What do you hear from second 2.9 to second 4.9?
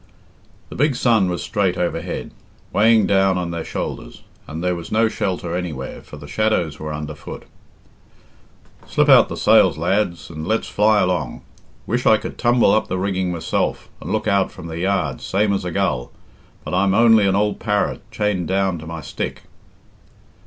down on their shoulders, and there